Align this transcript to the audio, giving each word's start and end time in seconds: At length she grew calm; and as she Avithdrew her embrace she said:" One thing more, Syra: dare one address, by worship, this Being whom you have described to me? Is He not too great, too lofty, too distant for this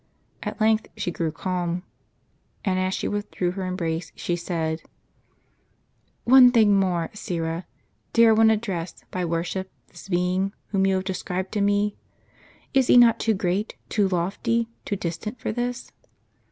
At 0.41 0.59
length 0.59 0.87
she 0.97 1.11
grew 1.11 1.31
calm; 1.31 1.83
and 2.65 2.79
as 2.79 2.95
she 2.95 3.07
Avithdrew 3.07 3.53
her 3.53 3.67
embrace 3.67 4.11
she 4.15 4.35
said:" 4.35 4.81
One 6.23 6.51
thing 6.51 6.75
more, 6.79 7.11
Syra: 7.13 7.67
dare 8.11 8.33
one 8.33 8.49
address, 8.49 9.03
by 9.11 9.23
worship, 9.25 9.69
this 9.89 10.09
Being 10.09 10.53
whom 10.69 10.87
you 10.87 10.95
have 10.95 11.03
described 11.03 11.51
to 11.51 11.61
me? 11.61 11.97
Is 12.73 12.87
He 12.87 12.97
not 12.97 13.19
too 13.19 13.35
great, 13.35 13.75
too 13.89 14.07
lofty, 14.07 14.69
too 14.85 14.95
distant 14.95 15.39
for 15.39 15.51
this 15.51 15.91